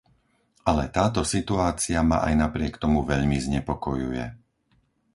Ale 0.71 0.85
táto 0.97 1.21
situácia 1.33 1.99
ma 2.09 2.17
aj 2.27 2.33
napriek 2.43 2.75
tomu 2.83 2.99
veľmi 3.11 3.37
znepokojuje. 3.45 4.25